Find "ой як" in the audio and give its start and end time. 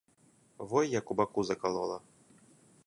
0.81-1.11